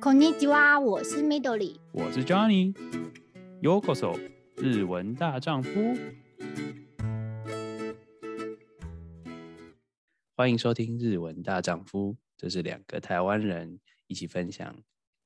[0.00, 4.18] こんにちは，我是 Midori，我是 Johnny。Yokoso，
[4.56, 5.70] 日文大丈夫。
[10.36, 14.76] 欢迎收听《日文大丈夫》，这是两个台湾人一起分享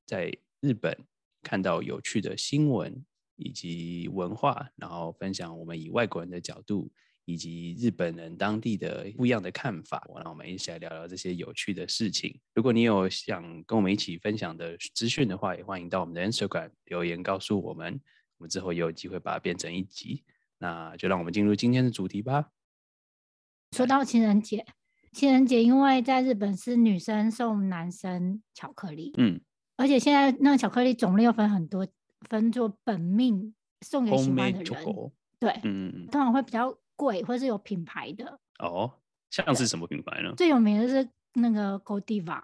[0.07, 0.97] 在日本
[1.43, 3.05] 看到有趣的新闻
[3.37, 6.91] 以及文化，然后分享我们以外国人的角度。
[7.26, 12.38] 以及日本人当地的不一样的看法，让我们一起来聊聊这些有趣的事情。
[12.54, 18.00] 如果你有想跟我们一起分享的资讯的话，也欢迎到我们的 Instagram 留言告诉我们，
[18.38, 20.24] 我们之后也有机会把它变成一集。
[20.58, 22.50] 那就让我们进入今天的主题吧。
[23.72, 24.66] 说到情人节，
[25.12, 29.42] 情人节因为在日本是女生送男生巧克力，嗯，
[29.78, 31.88] 而且现在那个巧克力种类又分很多，
[32.30, 34.86] 分作本命送给喜欢的人，
[35.40, 36.78] 对，嗯，通常会比较。
[36.96, 38.92] 贵，或是有品牌的哦，
[39.30, 40.34] 像是什么品牌呢？
[40.36, 42.42] 最有名的是那个 Godiva，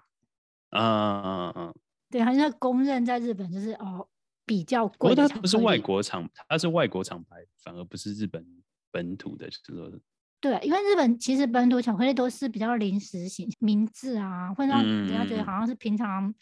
[0.70, 1.74] 嗯嗯嗯，
[2.10, 4.08] 对，好像公认在日本就是哦
[4.44, 5.14] 比较贵。
[5.14, 8.44] 它不是外国厂，它是外国厂牌，反而不是日本
[8.90, 9.90] 本土的，就是说
[10.40, 16.34] 对，因为日本其实本土巧克力都是比较临时型，名字啊会让人家觉得好像是平常、嗯、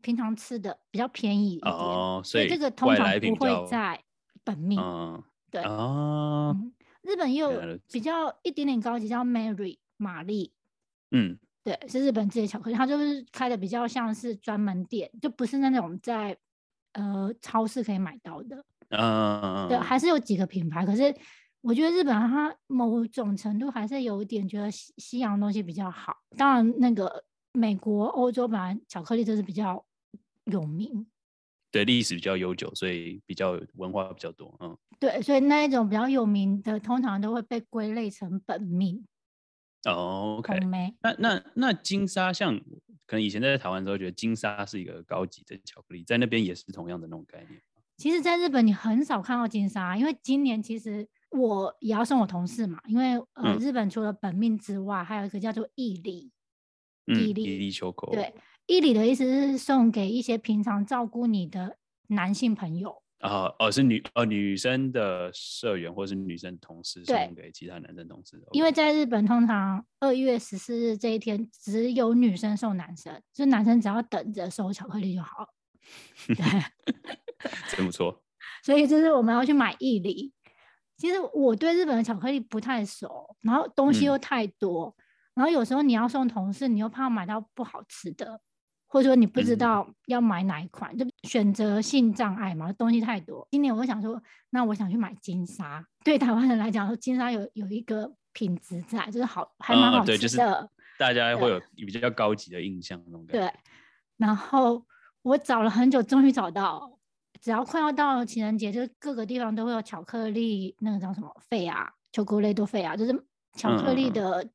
[0.00, 4.02] 平常吃的比较便宜一点，哦，所以，这个通常不会在
[4.42, 6.56] 本命，嗯、对哦。
[6.58, 6.72] 嗯
[7.02, 7.50] 日本又
[7.90, 10.52] 比较一点点高级，叫 Mary 玛丽，
[11.10, 16.36] 嗯，对，是日本自己的巧克力，它就是开的比较像是专门店，就不是那种在
[16.92, 21.14] 呃超市可以买到的，嗯，对，还是有几个品牌，可是
[21.60, 29.84] 我觉得日本它某种程度还是有一点觉得西西洋东西比较好，当然那个美国、欧洲本来巧克力就是比较
[30.44, 31.06] 有名。
[31.70, 39.04] 对，历史比较悠久，所以比较文化比较多，嗯，对，所以那一种比较有名的，通常都会被归类成本命。
[39.84, 40.60] 哦，OK，
[41.00, 42.56] 那那那金沙，像
[43.04, 47.60] 可能以前在台湾的时候，觉得金沙是一个高级的巧克力，在那边也是同样的那种概念。
[47.96, 56.30] 其实，在日本你很少看到金沙，因为今年其实我也要送我同事嘛，因为呃，日本除了本命之外，嗯、还有一个叫做义理，
[57.06, 58.32] 义利，义利秋口，对。
[58.66, 61.76] 义理的意思是送给一些平常照顾你的
[62.06, 68.48] 男性朋友啊，哦，是女哦女生的社员或是女生同事送给其他男生同事的。
[68.50, 75.46] 因为在日本，通常二月十四日这一天只有女生送男生，就男生只要等着收巧克力就好。
[76.26, 76.36] 对
[77.76, 78.22] 真不错。
[78.64, 80.32] 所以就是我们要去买伊里。
[80.96, 85.02] 其实我对日本的巧克力不太熟，然后东西又太多，嗯、
[85.34, 88.40] 然后有时候你要送同事，你又怕买到不好吃的。
[88.92, 93.48] 或者说你不知道要买哪一款，嗯、就选择性障碍嘛，东西太多。
[93.50, 95.82] 今年我想说，那我想去买金沙。
[96.04, 100.12] 对台湾人来讲，说金沙有有一个品质在，就是好，还蛮好吃的。
[100.12, 100.36] 嗯、对，就是
[100.98, 103.46] 大家会有比较高级的印象那种感觉。
[103.46, 103.60] 对。
[104.18, 104.84] 然后
[105.22, 106.98] 我找了很久，终于找到。
[107.40, 113.24] 只要快要到情人节，就是各个地方都会有巧克力，那个叫什么费啊，巧克力都费啊，就是
[113.54, 114.46] 巧克力的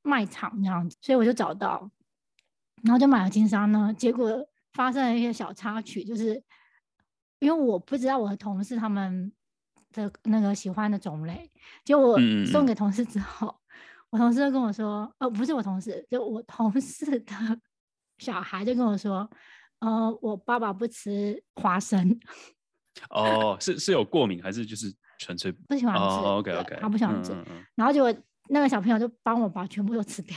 [0.00, 0.96] 卖场这样子。
[0.96, 1.90] 嗯、所以我就找到。
[2.84, 6.40] 然后就买了金沙呢，结果发生了一些小插曲，就是
[7.38, 9.32] 因为我不知道我的同事他们
[9.92, 11.50] 的那个喜欢的种类，
[11.84, 13.60] 结果我送给同事之后，嗯、
[14.10, 17.60] 我同事就跟我说，哦，不是我同事，就我同事的
[18.18, 19.28] 小孩就跟我说，
[19.80, 22.20] 呃，我爸爸不吃花生。
[23.10, 26.00] 哦，是是有过敏还是就是纯粹不喜欢吃？
[26.00, 27.32] 哦，OK OK，他不喜欢吃。
[27.32, 28.14] 嗯嗯，然后结果
[28.48, 30.36] 那个小朋友就帮我把全部都吃掉。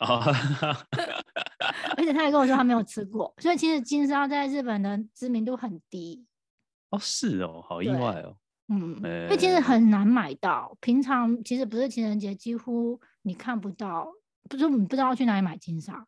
[0.00, 0.20] 哦，
[1.96, 6.24] 而且他也跟我说他没有吃过，所以其实金沙在日本的知名度很低。
[6.90, 8.36] 哦，是哦，好意外哦。
[8.68, 14.12] 嗯，欸、因为其实很难买到，平常其实不是情人节，几乎你看不到，
[14.48, 16.06] 不是你不知道去哪里买金沙。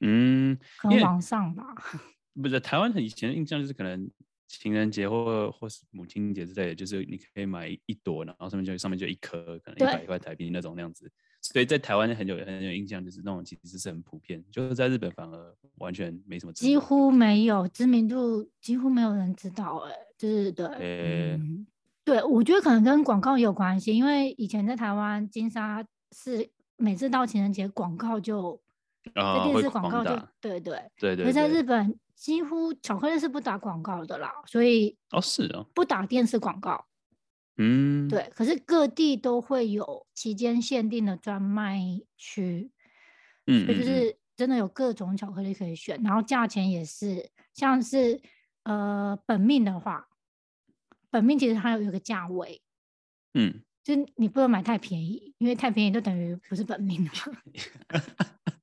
[0.00, 1.64] 嗯，可能网上吧。
[2.40, 4.10] 不是台湾，以前的印象就是可能
[4.46, 11.10] 情人节或或是母亲节之类的，就是你可以买一朵，然后上面就上面就一颗，可能一百块台币那种那样子。
[11.42, 19.90] 所以在台湾很有很有印象，就是那种其实是很普遍，就是在日本反而完全没什么，几乎没有知名度，几乎没有人知道、欸。
[19.90, 21.66] 哎，就是对，欸、嗯，
[22.04, 25.82] 对，我觉得可能跟广告也有关系，因为以前在台湾金沙
[26.12, 26.46] 是
[26.76, 28.60] 每次到情人节广告就
[29.14, 36.84] 在电视广告就、哦、对对对对，而在日本几乎巧克力是不打广告的啦，所以哦是哦，不打电视广告。
[37.56, 41.80] 嗯，对，可是各地都会有期间限定的专卖
[42.16, 42.70] 区，
[43.46, 48.20] 嗯，所以就是真的有各种巧克力可以选，然后价钱也是，像是
[48.62, 50.08] 呃本命的话，
[51.10, 52.62] 本命其实它有一个价位，
[53.34, 57.10] 嗯，就你不能买太便宜，因为太便宜就等于不是本命了，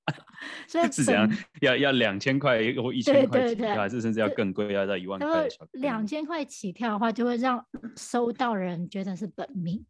[0.67, 1.29] 所以是怎样，
[1.61, 5.47] 要要两千块或一千块起跳，还是甚至要更贵，要到一万块？
[5.71, 7.65] 两千块起跳的话，就会让
[7.95, 9.85] 收到人觉得是本命。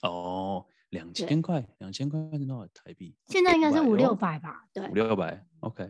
[0.00, 3.14] 哦，两千块，两千块是多少台币？
[3.26, 4.64] 现在应该是五六百吧？
[4.72, 5.44] 对，五六百。
[5.60, 5.88] OK，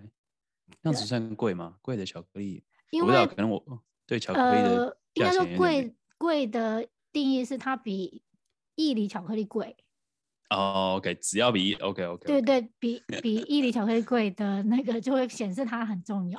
[0.82, 1.76] 那样子算贵吗？
[1.81, 8.22] 贵的巧克力，因为可能我对巧克力的呃，应该说贵贵的定义是它比
[8.75, 9.76] 义理巧克力贵。
[10.52, 16.38] 哦、oh，OK，只要比 OK OK，对对，比比义理巧克力贵的那个就会显示它很重要，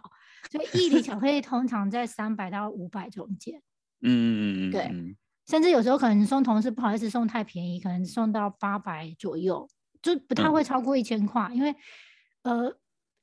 [0.52, 3.62] 所以义理巧克力通常在三百到五百中间。
[4.02, 5.16] 嗯嗯嗯，对，
[5.48, 9.68] 甚至有时候可能送同事不好意思送太便宜，可能送到八百左右，
[10.02, 11.76] 就不太会超过一千块，嗯，因为
[12.44, 12.78] 呃，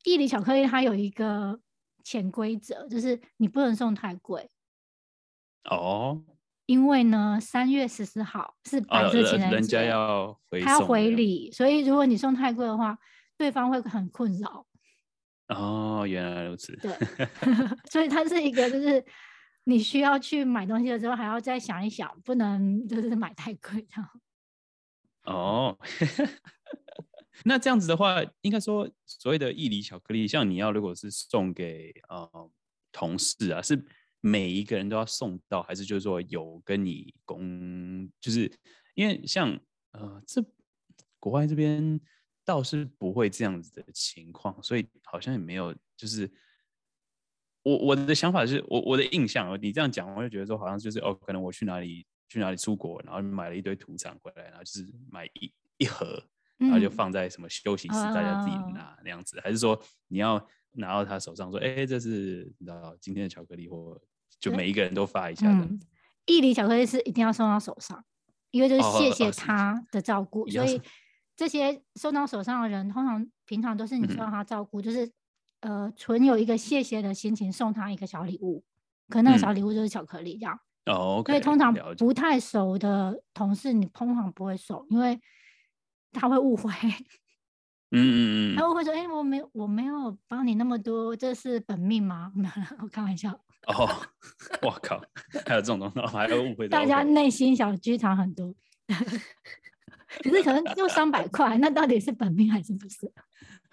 [0.05, 1.61] 义理巧克力它有一个
[2.03, 4.51] 潜规则，就是你不能送太贵。
[5.65, 6.23] 哦。
[6.71, 12.97] 因为呢，三月十四号是白色情人节，人家要回他要回礼，所以如果你送太贵的话，
[13.37, 14.65] 对方会很困扰。
[15.49, 16.77] 哦，原来如此。
[16.77, 16.97] 对，
[17.91, 19.05] 所以它是一个，就是
[19.65, 24.09] 你需要去买东西的时候，还要再想一想，不能就是买太贵这样。
[25.25, 25.77] 哦，
[27.45, 32.49] 那这样子的话，应该说所谓的义理巧克力，像你要如果是送给呃
[32.93, 33.85] 同事啊，是。
[34.23, 38.53] 每一个人都要送到，还是就是说有跟你公，就是
[38.95, 39.59] 因为像
[39.93, 40.45] 呃，这
[41.19, 41.99] 国外这边
[42.45, 46.31] 倒是不会这样子的情况，所以好像也没有，就是
[47.63, 56.23] 我我的想法是我我的印象，你这样讲，我就觉得说好像就是哦，可能我去哪里去哪里出国，然后买了一堆土产回来，然后就是买一一盒，
[56.59, 63.99] 然后就放在什么休息室，嗯、大家自己拿那样子，还是说你要拿到他手上说，哎，这是你知道今天的巧克力或。
[64.41, 65.65] 就每一个人都发一下的。
[65.65, 65.79] 嗯，
[66.27, 68.03] 义理巧克力是一定要送到手上，
[68.51, 70.81] 因为就是谢谢他的照顾，哦，所以
[71.37, 75.13] 这些送到手上的人，通常平常都是你需要他照顾，嗯，就是
[75.61, 78.65] 呃，存有一个谢谢的心情，送他一个小礼物，
[79.09, 80.59] 可能那个小礼物就是巧克力这样。
[80.87, 85.21] 哦，所以通常不太熟的同事，你通常不会送，因为
[86.13, 86.73] 他会误会。
[87.93, 92.53] 嗯嗯嗯， 他会说：“哎，我没我没有帮你那么多，这是本命吗？” 没有，
[92.83, 93.39] 我开玩笑。
[93.67, 93.89] 哦，
[94.63, 95.01] 我靠，
[95.47, 96.69] 还有这种东西，还有误会。
[96.69, 98.55] 大家内心小剧场很多，
[98.89, 103.13] 可是可能就三百块，那到底是本命还是不是？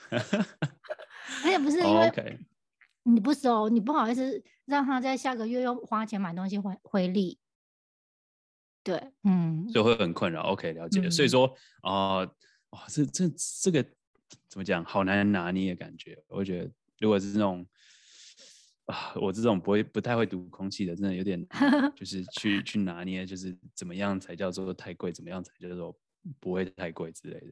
[1.44, 2.40] 而且不是因为
[3.04, 7.40] 你不收，你不好意思让他在下个月又花钱买东西回回礼。
[8.84, 10.42] 对，嗯，所以会很困扰。
[10.44, 11.02] OK，了解。
[11.02, 13.30] 嗯、所以说啊，哇、呃，这这
[13.62, 13.86] 这个。
[14.50, 14.84] 怎么讲？
[14.84, 16.22] 好难拿捏的感觉。
[16.28, 17.66] 我觉得，如果是那种
[18.88, 21.46] 啊，我这种不会、不太会读空气的，真的有点，
[21.96, 25.96] 就是去去拿捏，就是怎么样才叫做太贵，怎么样才叫做
[26.40, 27.48] 不会太贵之类的。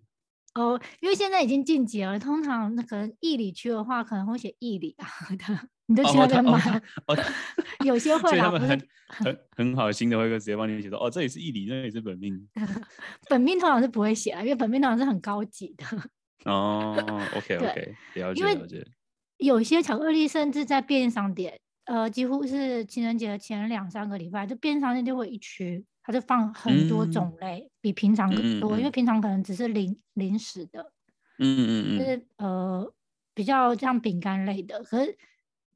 [0.56, 5.06] 哦，因为现在已经晋级了，通常那个义理区的话，可能会写义理啊
[5.36, 6.58] 的，你都去那边买。
[7.08, 7.18] 哦，
[7.86, 12.48] 有些会啊，很很很好心的会直接帮你写说，哦，这里是义理，那里是本命。
[13.30, 15.86] 本命通常是不会写啊，因为本命通常是很高级的。
[16.46, 18.88] 哦、oh，OK OK，了解了解。
[19.38, 30.92] 有些巧克力甚至在便利商店，呃，几乎是情人节的前两三个礼拜，就便利商店就会一区，它就放很多种类，嗯、比平常更多，嗯，因为平常可能只是零零食的，
[31.40, 32.94] 嗯嗯嗯，就是呃
[33.34, 35.18] 比较像饼干类的，可是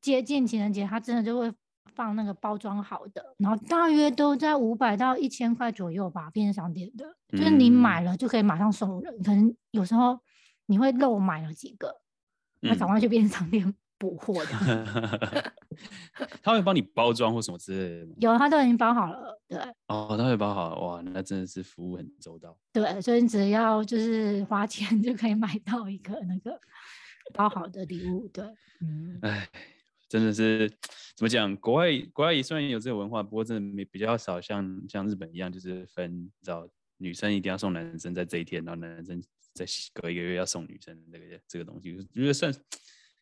[0.01, 1.53] 接近情人节，它真的就会
[1.93, 7.05] 放那个包装好的，然后大约都在五百到一千块左右吧，便利商店的，
[7.37, 10.19] 就是你买了就可以马上送人，可能有时候。
[10.71, 11.99] 你会漏买了几个？
[12.61, 15.53] 那赶快去便利商店补货的。
[16.43, 18.15] 他会帮你包装或什么之类的？
[18.19, 19.39] 有，他都已经包好了。
[19.47, 19.57] 对。
[19.87, 22.57] 哦，他会包好了，哇，那真的是服务很周到。
[22.73, 26.59] 对，所以你只要就是花钱就可以买到一个那个
[27.33, 28.27] 包好的礼物。
[28.29, 28.43] 对，
[28.81, 29.19] 嗯。
[29.21, 29.47] 哎，
[30.09, 30.69] 真的是
[31.15, 31.55] 怎么讲？
[31.57, 36.67] 国外国外也虽然有这个文化，不过真的没比较少像像日本一样，就是分，你知道
[36.99, 39.19] 女生一定要送男生在这一天，然后男生。
[39.51, 42.53] 在隔一个月要送女生这个这个东西，我觉得算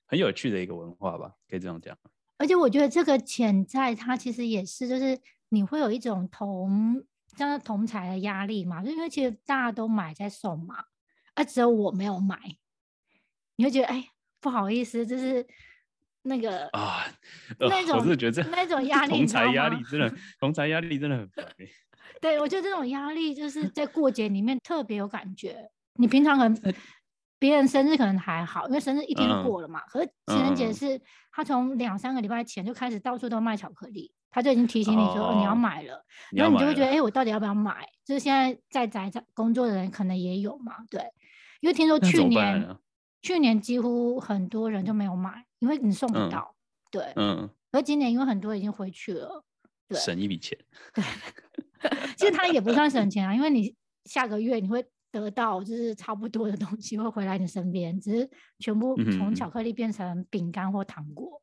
[0.06, 1.98] 很有趣的一个文化吧，可以这样讲。
[2.38, 5.18] 而且我觉得这个潜在它其实也是，就是
[5.50, 7.02] 你会有一种同
[7.38, 10.84] 像同财的压力嘛，就因为其实大家都买在送嘛，
[11.34, 12.38] 啊，只有我没有买，
[13.56, 14.10] 你会觉得哎
[14.42, 15.48] 不好意思，就是
[16.24, 17.06] 那个啊、
[17.58, 21.48] 呃，那种我是觉得那种压力，同财压力真的，同财压力真的很烦。
[22.20, 25.70] 对，我觉得这种压力就是在过节里面特别有感觉。
[25.96, 26.74] 你平常可能
[27.40, 29.80] 别人生日可能还好，因为生日一天就过了嘛。
[29.82, 31.00] 嗯、可是情人节是，
[31.32, 37.88] 他从两三个礼拜前就开始到处都卖巧克力，他就已经提醒你说、哦哦、你要买了，然后你就会觉得，哎、欸，我到底要不要买？
[38.04, 41.02] 就是现在在宅在工作的人可能也有嘛，对。
[41.60, 42.78] 因为听说去年
[43.22, 46.56] 去年几乎很多人就没有买，因为你送不到。
[46.56, 47.50] 嗯、对，嗯。
[47.72, 49.44] 而今年因为很多已经回去了，
[49.88, 50.58] 对，省一笔钱。
[50.94, 51.04] 对，
[52.18, 58.30] 其实它也不算省钱啊，因为你下个月你会得到就是差不多的东西会回来你身边，只是
[58.60, 61.42] 全部从巧克力变成饼干或糖果。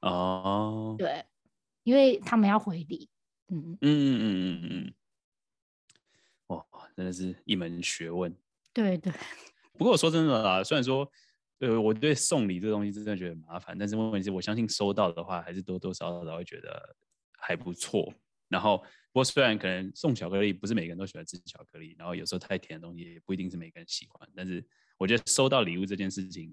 [0.00, 1.24] 哦、嗯，对，
[1.82, 3.08] 因为他们要回礼。
[3.48, 4.94] 嗯嗯嗯嗯嗯嗯。
[6.48, 6.64] 哇，
[6.96, 8.34] 真的是一门学问。
[8.72, 9.12] 对对。
[9.72, 11.10] 不过我说真的啦，虽然说，
[11.58, 16.96] 呃，我对送礼这个东西真的觉得麻烦，但是问题是，我相信收到的话，还是多多少少会觉得
[17.38, 18.12] 还不错。
[18.48, 24.66] 然后，不过虽然可能送巧克力不是每个人都喜欢吃巧克力，然后有时候太甜的东西也不一定是每个人喜欢，但是
[24.98, 26.52] 我觉得收到礼物这件事情，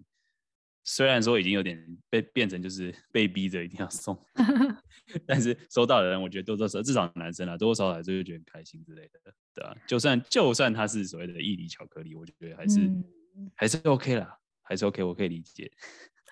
[0.84, 4.16] 虽然说已经有点被变成就是被逼着一定要送，
[5.26, 13.04] 但是收到的人，我觉得多多少少至少男生啊，多多少少还是会觉得很开心之类的，对啊，就算就算它是所谓的义理巧克力，我觉得还是、嗯、
[13.56, 15.72] 还是 OK 啦，还是 OK，我可以理解。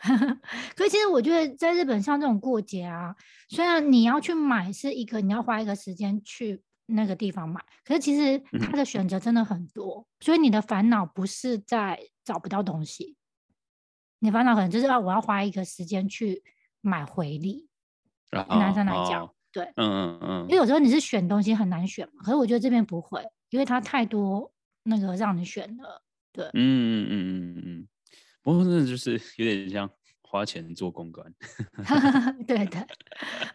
[0.75, 3.15] 可是其实我觉得在日本像这种过节啊，
[3.49, 13.15] 虽然你要去买是一个你要花一个时间去那个地方买，可是其实它的选择真的很多，嗯、所以你的烦恼不是在找不到东西。
[14.19, 16.43] 你烦恼可能就是要我要花一个时间去
[16.81, 17.67] 买回礼，
[18.29, 24.51] 对男生来讲，哦、对，嗯嗯嗯，因为有时候你是选东西很难选嘛，可是我觉得这边不会，因为它太多
[24.83, 26.01] 那个让你选的，
[26.31, 27.98] 对，嗯嗯嗯嗯嗯，不
[28.53, 29.89] 过真的就是 有点像
[30.21, 31.33] 花钱做公关，
[32.47, 32.87] 对的，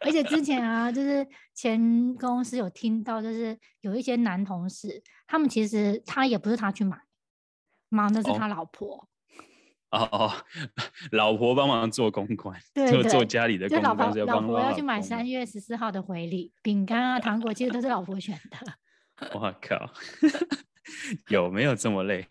[0.00, 6.98] 而且之前啊，就是前公司有听到，就是有一些男同事，他们其实他也不是他去买，
[7.88, 9.08] 忙的是他老婆。
[9.90, 10.32] 哦 哦哦，
[11.12, 13.88] 老婆帮忙做公关，对，就做家里的公关。
[13.88, 19.30] 老婆老婆要去买三月十四号的回礼饼干啊、糖果，其实都是老婆选的。
[19.32, 19.92] 我靠，
[21.28, 22.26] 有没有这么累？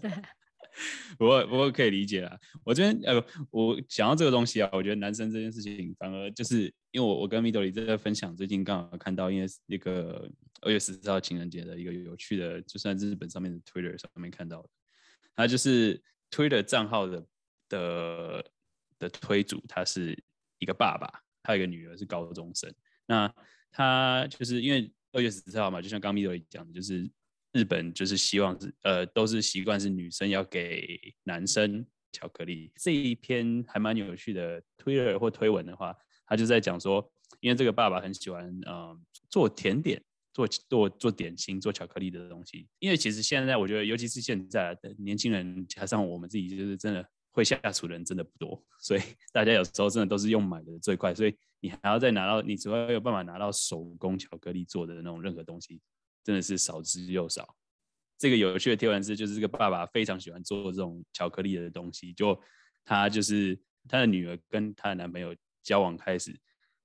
[0.00, 0.10] 对，
[1.18, 2.38] 不过不过可以理解啦。
[2.64, 14.68] 我这边呃，我想到这个东西啊，我觉得男生这件事情反而就是因为我我跟 Midori 在分享，最近刚好看到，因为那个二月十四号情人节的一个有趣的，就算日本上面的 Twitter 上面看到的，
[15.34, 16.02] 他就是。
[16.34, 17.26] 推的账号的
[17.68, 18.44] 的
[18.98, 20.18] 的推主，他是
[20.58, 22.74] 一个爸爸，他有一个女儿是高中生。
[23.04, 23.30] 那
[23.70, 27.06] 他就是因为二月十四号嘛，就像刚米德讲的，就是
[27.52, 32.72] 日本就是希望是呃都是习惯是女生要给男生巧克力。
[32.76, 35.94] 这一篇还蛮有趣的推特或推文的话，
[36.26, 40.02] 他就在讲说，因为这个爸爸很喜欢嗯、呃、做甜点。
[40.34, 55.82] 做做做点心、做巧克力的东西，因为其实现在我觉得，尤其是现在的年轻人，加上我们自己，就是真的会下厨的人真的不多，所以 大家有时候真的都是用买的最快，所以你还要再拿到，你只要有办法拿到手工巧克力做的那种任何东西，
[56.24, 57.56] 真的是少之又少。
[58.18, 62.40] 这个有趣的贴文是，就是这个爸爸非常喜欢做这种巧克力的东西，就
[62.84, 66.38] 他就是他的女儿跟他的男朋友交往开始，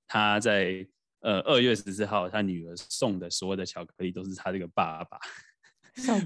[0.06, 0.86] 他在。
[1.20, 5.18] 呃，二月十四号，他女儿送的所有的巧克力都是他这个爸爸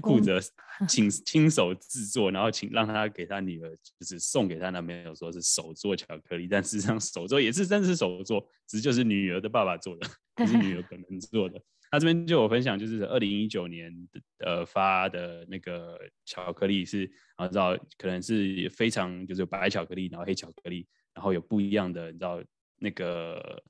[0.03, 0.39] 负责
[0.87, 11.59] 亲亲手制作，然后请让他给他女儿，就是送给他男朋友，说是手做巧克力，但事实上手做也是真的是手做，只是就是女儿的爸爸做的，不是女儿本人做的。
[11.93, 13.93] 他这边就有分享，就是二零一九年
[14.39, 22.43] 呃发的那个巧克力是，啊，知道可能是非常就是白巧克力，然后黑巧克力，然后有不一样的，你知道
[22.77, 23.63] 那个。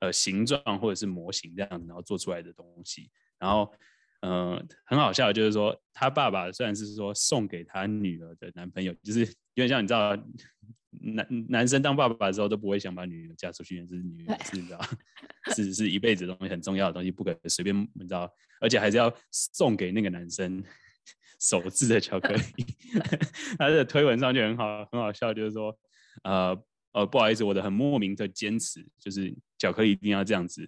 [0.00, 3.72] 呃，形状或者是模型这样，然后做出来的东西，然后，
[4.20, 10.14] 嗯、很好笑，就是说他爸爸虽然是说送给他女儿的男朋友，就是有点像你知道，
[11.00, 14.80] 男男生当爸爸的时候都不会想把女儿嫁出去，是女儿是你知道，
[15.54, 20.62] 是是一辈子的东西，很重要的东西，不可随便你知道，而且还是要送给那个男生
[21.40, 22.42] 手制的巧克力。
[23.58, 25.76] 他的推文上就很好，很好笑，就是说，
[26.22, 26.64] 呃。
[26.94, 30.62] 呃，不好意思，我的很莫名的坚持就是巧克力一定要这样子，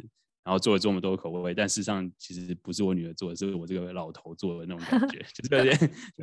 [0.46, 5.64] 然后做了这么多口味，但事实上其实不是我女儿做的，是我这个老头做的那种感觉， 就是对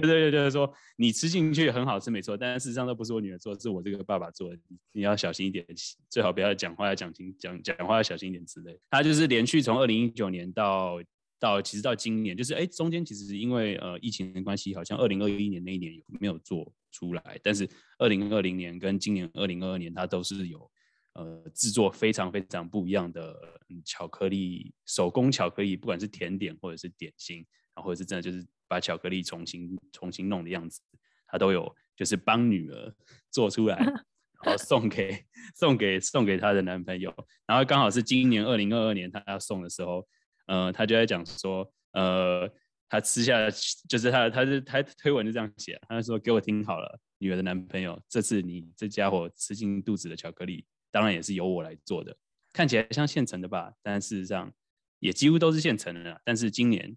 [0.02, 4.58] 对对， 就是说你吃进去很好吃没错，但是事实上都不是我女儿做的，是我这个爸爸做的，
[4.94, 5.66] 你要小心一点，
[6.10, 8.80] 最好不要讲话要讲清讲讲话要小心一点之类。
[8.90, 11.02] 他就是连续从二零一九年到。
[11.40, 20.72] 到其实到今年，就是哎，中间其实因为呃疫情的关系，好像二零二一年那一年有没有做出来，但是二零二零年跟今年二零二二年，它都是有
[21.14, 27.38] 呃制作非常非常不一样的巧克力，手工巧克力，不管是甜点或者是点心，
[27.74, 30.82] 然后或者是真的就是把巧克力重新重新弄的样子，
[31.28, 32.96] 他都有就是帮女儿
[33.32, 33.78] 做出来，
[34.44, 37.14] 然后送给送给送给她的男朋友，
[37.46, 40.08] 然后刚好是今年二零二二年她要送的时候。
[40.46, 42.54] 呃，他就在讲说，呃，
[42.90, 43.50] 他吃下
[43.88, 52.16] 就是他，他是他推文就这样写，他就说给我听好了，女儿的男朋友，这次你这家伙吃进肚子的巧克力，当然也是由我来做的，
[52.54, 53.74] 看起来像现成的吧？
[53.82, 54.54] 但事实上
[55.00, 56.22] 也几乎都是现成的。
[56.24, 56.96] 但是今年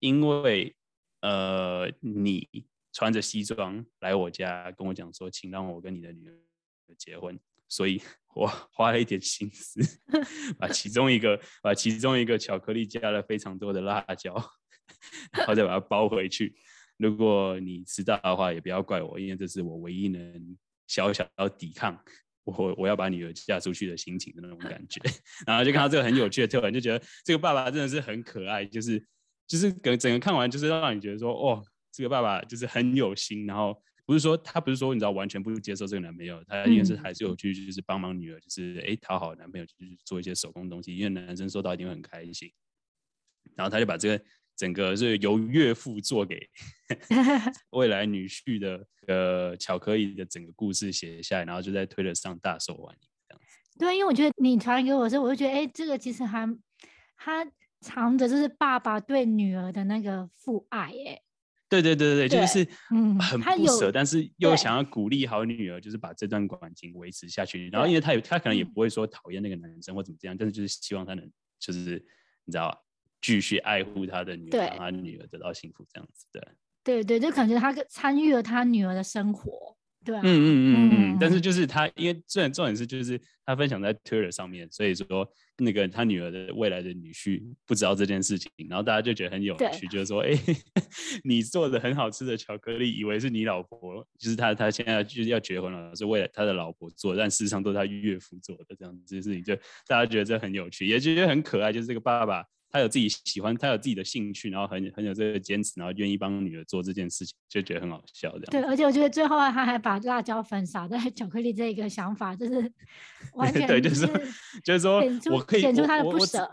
[0.00, 0.74] 因为
[1.20, 6.36] 呃你穿着西装来我家跟我讲说，请让我跟你的女儿
[6.98, 7.38] 结婚，
[7.68, 8.02] 所以
[8.34, 9.80] 我花了一点心思，
[10.58, 14.34] 把其中一个把其中一个巧克力加了非常多的辣椒，
[15.30, 16.56] 然后再把它包回去。
[16.96, 21.24] 如果你知道的话，也不要怪我，因为这是我唯一能小小
[21.56, 21.96] 抵抗
[22.44, 25.00] 我我要把女儿嫁出去的心情的那种感觉。
[25.46, 28.98] 然后就看到这个很有趣的特点，就觉得这个爸爸真的是很可爱，就是
[29.46, 33.46] 就是整整个看完就是让你觉得说，哦，这个爸爸就是很有心。
[33.46, 42.50] 然后不是说他不是说你知道完全不接受这个男朋友，他应该是还是有去就是帮忙女儿，就是哎讨好男朋友，就是做一些手工东西，因为男生收到一定会很开心。
[43.54, 44.24] 然后他就把这个。
[44.56, 46.48] 整个是由岳父做给
[47.70, 53.78] 未来女婿的呃巧克力的整个故事写下来，然后就在推特上大受欢迎这样子。
[53.78, 56.58] 对，因为我觉得你传给我的时候，我就觉得哎，这个其实还
[57.16, 57.46] 他
[57.80, 61.20] 藏着就是爸爸对女儿的那个父爱哎。
[61.68, 67.70] 对对对对，就是嗯很不舍，嗯、但是又想要鼓励好女儿，就是把这段感情维持下去。
[67.70, 72.04] 然后因为他有他可能也不会说讨厌那个男生或怎么这样，但是就是希望他能就是
[72.44, 72.76] 你知道吧。
[73.22, 76.42] 继续爱护他的女儿，让他女儿得到幸福，这样子对。
[76.84, 79.76] 对对，就感觉他参与了他女儿的生活。
[80.04, 81.18] 对、啊，嗯嗯嗯嗯嗯。
[81.20, 85.06] 但是就是他，因为重点重点是就是他分享在 Twitter 上面，所以说
[85.58, 90.32] 那个他女儿的未来的女婿不知道这件事情，然后大家就觉得很有趣，就是说，哎，
[91.22, 99.54] 你做的很好吃的巧克力，以为是你老婆，就是他他现在就是要结婚了，是为了他的老婆做，但事实上都是他岳父做的这样子的事情，就
[99.86, 102.44] 大家觉得这很有趣，也觉得很可爱，就是这个爸爸。
[102.72, 108.44] 他有自己喜欢，他有自己的兴趣，然后很很有这个坚持，然后愿意帮女儿做这件事情，就觉得很好笑这样。
[108.50, 112.72] 对，而且我觉得最后他还把辣椒粉撒在巧克力这个想法，就是
[113.34, 114.08] 完全、就是、对，就是说，
[114.64, 116.50] 就是说，我可以显出他的不舍。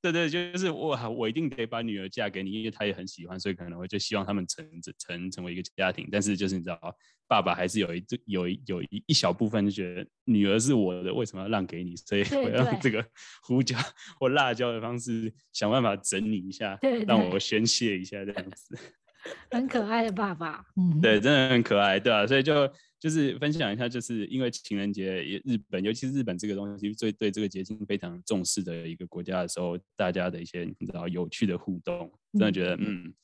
[0.00, 4.64] 对对，就是我我一定得把女儿嫁给你，因为她也很喜欢，所以可能会就希望他们成
[4.98, 6.08] 成成为一个家庭。
[6.10, 6.78] 但是就是你知道，
[7.26, 11.96] 爸爸还是有一有一有一一小部分就觉得女儿是我的，为什么要让给你？
[11.96, 13.04] 所以我要用这个
[13.42, 13.76] 胡椒
[14.20, 18.78] 或辣椒的方式想办法整理一下，对对对，让我宣泄一下这样子。
[19.50, 33.14] 很可爱的爸爸，嗯，对，真的很可爱，对啊，所以就就是分享一下，就是因为情人节，日本，尤其是日本这个东西，最对这个节庆非常重视的一个国家的时候，大家的一些你知道有趣的互动，真的觉得，嗯，嗯，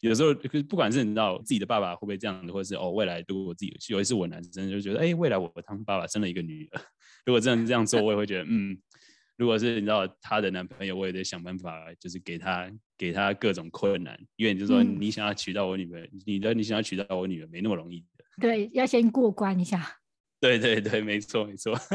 [0.00, 0.34] 有时候
[0.68, 6.80] 不管是你知道自己的爸爸会不会这样的，或者是哦，未来如果我自己，有一次我男生就觉得，哎，未来我当爸爸生了一个女儿，
[7.24, 8.78] 如果真的这样做，我也会觉得，嗯。
[9.36, 18.19] 如果是你知道她的男朋友，我也得想办法，就是给他给他各种困难，因为就是说你想要娶到我女儿，嗯、你的你想要娶到我女儿没那么容易的。
[18.40, 19.98] 对，要先过关一下。
[20.40, 21.74] 对对对，没错没错。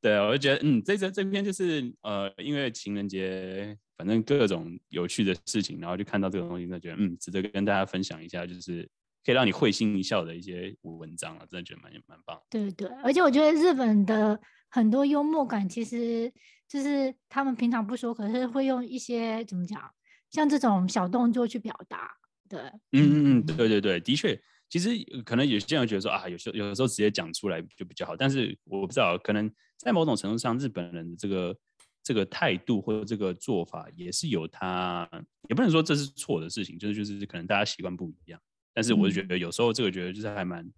[0.00, 8.88] 对啊，我就觉得嗯，这这这篇就是呃，因为情人节，反正各种有趣的事情，然后就看到这个东西，就觉得嗯，值得跟大家分享一下，就是
[9.24, 12.38] 可以让你会心一笑的一些文章啊，真的觉得蛮蛮棒。
[12.50, 14.38] 对对，而且我觉得日本的。
[14.70, 16.32] 很多幽默感其实
[16.66, 19.80] 就是他们平常不说，可是会用一些怎么讲，
[20.30, 22.16] 像这种小动作去表达。
[22.48, 23.38] 对，嗯嗯。
[23.38, 24.90] 嗯，对对对，的确，其实
[25.24, 31.56] 可能有些人觉得说啊，有时候有的时候直接讲出来就比较好，但是我不知道，可能在某种程度上，日本人的这个
[32.02, 35.08] 这个态度或者这个做法也是有他，
[35.48, 38.40] 也不能说这是错的事情，就是就是可能大家习惯不一样，
[38.72, 40.70] 但是我就觉得有时候这个觉得就是还蛮。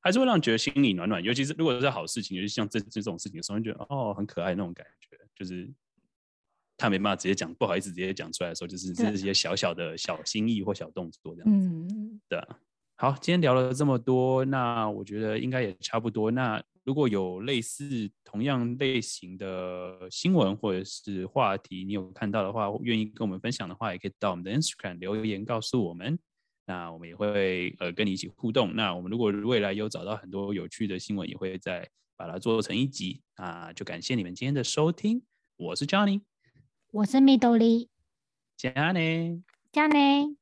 [0.00, 5.66] 还是会让人觉得心里暖暖，尤其是如果是好事情，尤其像这这种事情的时候，你觉得哦很可爱那种感觉，就是
[6.76, 11.68] 他没办法直接讲，不好意思直接讲出来的时候，就是这些小小的小心意或小动作这样子。
[11.68, 12.58] 嗯，对啊。
[12.96, 16.30] 好，今天聊了这么多，那我觉得应该也差不多。
[16.30, 26.16] 那如果有类似同样类型的新闻或者是话题，你有看到的话，愿意跟我们分享的话，也可以到我们的 Instagram 留言告诉我们。
[26.66, 28.74] 那我们也会呃跟你一起互动。
[28.76, 33.72] 那我们如果未来有找到很多有趣的新闻，也会再把它做成一集啊。
[33.72, 35.20] 就感谢你们今天的收听，
[35.56, 36.22] 我是 Johnny，
[36.94, 37.88] 我是 Midori，
[38.56, 40.36] 加内，加内。